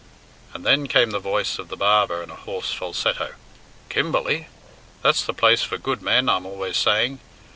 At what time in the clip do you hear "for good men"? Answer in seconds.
5.61-6.27